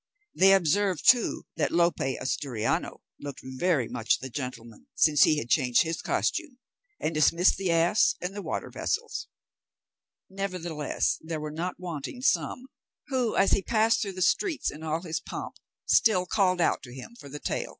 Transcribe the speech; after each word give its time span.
They 0.33 0.53
observed, 0.53 1.07
too, 1.07 1.43
that 1.57 1.69
Lope 1.69 1.99
Asturiano 2.01 3.01
looked 3.19 3.41
very 3.43 3.87
much 3.87 4.17
the 4.17 4.31
gentleman 4.31 4.87
since 4.95 5.25
he 5.25 5.37
had 5.37 5.51
changed 5.51 5.83
his 5.83 6.01
costume, 6.01 6.57
and 6.99 7.13
dismissed 7.13 7.57
the 7.57 7.69
ass 7.69 8.15
and 8.19 8.35
the 8.35 8.41
water 8.41 8.71
vessels; 8.71 9.27
nevertheless, 10.27 11.19
there 11.21 11.39
were 11.39 11.51
not 11.51 11.79
wanting 11.79 12.23
some 12.23 12.65
who, 13.09 13.35
as 13.35 13.51
he 13.51 13.61
passed 13.61 14.01
through 14.01 14.13
the 14.13 14.23
streets 14.23 14.71
in 14.71 14.81
all 14.81 15.03
his 15.03 15.19
pomp, 15.19 15.57
still 15.85 16.25
called 16.25 16.59
out 16.61 16.81
to 16.81 16.95
him 16.95 17.15
for 17.19 17.29
the 17.29 17.37
tail. 17.39 17.69